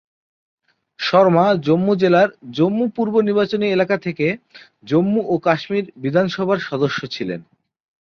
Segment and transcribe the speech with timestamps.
[0.99, 4.27] শর্মা জম্মু জেলার জম্মু পূর্ব নির্বাচনী এলাকা থেকে
[4.83, 7.41] জম্মু ও কাশ্মীর বিধানসভার সদস্য ছিলেন।